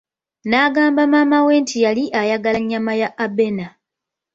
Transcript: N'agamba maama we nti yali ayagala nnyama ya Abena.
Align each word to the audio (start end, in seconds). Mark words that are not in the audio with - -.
N'agamba 0.49 1.03
maama 1.11 1.39
we 1.45 1.53
nti 1.63 1.77
yali 1.85 2.03
ayagala 2.21 2.59
nnyama 2.61 2.93
ya 3.01 3.09
Abena. 3.25 3.67